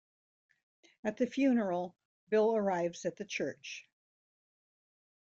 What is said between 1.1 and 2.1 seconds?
the funeral,